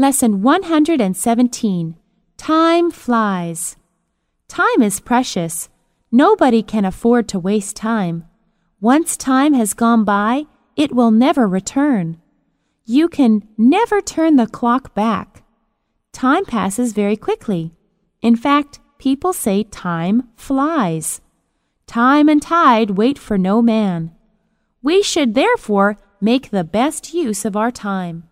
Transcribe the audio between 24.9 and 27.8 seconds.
should therefore make the best use of our